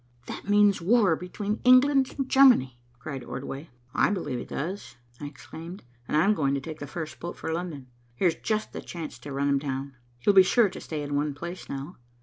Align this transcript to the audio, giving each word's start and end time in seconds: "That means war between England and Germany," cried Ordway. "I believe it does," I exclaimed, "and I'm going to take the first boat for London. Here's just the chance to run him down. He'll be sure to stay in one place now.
"That 0.25 0.49
means 0.49 0.81
war 0.81 1.15
between 1.15 1.61
England 1.63 2.15
and 2.17 2.27
Germany," 2.27 2.79
cried 2.97 3.23
Ordway. 3.23 3.69
"I 3.93 4.09
believe 4.09 4.39
it 4.39 4.47
does," 4.47 4.95
I 5.19 5.25
exclaimed, 5.27 5.83
"and 6.07 6.17
I'm 6.17 6.33
going 6.33 6.55
to 6.55 6.59
take 6.59 6.79
the 6.79 6.87
first 6.87 7.19
boat 7.19 7.37
for 7.37 7.53
London. 7.53 7.85
Here's 8.15 8.33
just 8.33 8.73
the 8.73 8.81
chance 8.81 9.19
to 9.19 9.31
run 9.31 9.47
him 9.49 9.59
down. 9.59 9.95
He'll 10.17 10.33
be 10.33 10.41
sure 10.41 10.69
to 10.69 10.81
stay 10.81 11.03
in 11.03 11.13
one 11.15 11.35
place 11.35 11.69
now. 11.69 11.97